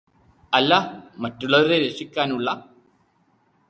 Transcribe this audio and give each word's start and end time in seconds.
അല്ല 0.53 0.71
മറ്റുള്ളവരെ 1.17 1.77
രക്ഷിക്കാനുള്ള 1.79 2.49